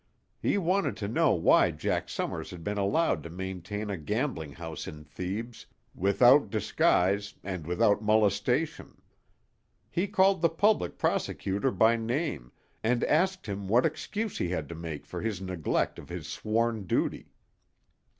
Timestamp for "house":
4.53-4.87